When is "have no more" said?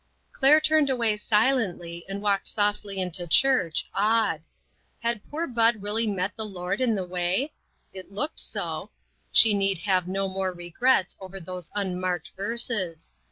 9.77-10.53